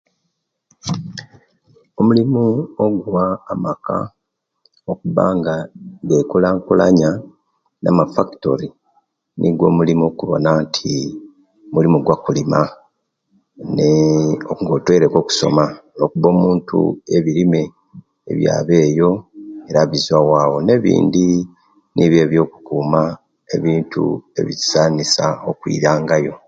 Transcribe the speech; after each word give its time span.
Omulimu 1.99 2.43
oguwa 2.83 3.25
amaka 3.51 3.97
okubanga 4.91 5.55
gakulankulanya 6.09 7.09
namafakitori 7.81 8.67
nigwo 9.39 9.65
omulimo 9.71 10.03
okuwona 10.07 10.49
nti 10.63 10.93
omulimu 11.69 11.97
gwo 12.01 12.15
kulima 12.23 12.59
nee 13.75 14.25
nga 14.63 14.71
otwoireku 14.77 15.17
okusoma 15.19 15.65
lwokuba 15.97 16.27
omuntu 16.33 16.77
ebirime 17.15 17.61
biyaba 18.37 18.75
eyo 18.85 19.09
era 19.69 19.81
bizuwa 19.91 20.21
bwabwo 20.27 20.59
nebindi 20.67 21.25
nibiyo 21.93 22.21
ebiyokukuma 22.25 23.01
ebintu 23.55 24.03
ebisanisa 24.39 25.25
okwirangayo 25.49 26.33